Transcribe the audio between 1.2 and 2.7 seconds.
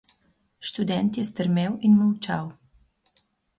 strmel in molčal.